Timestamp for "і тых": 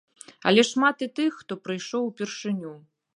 1.05-1.37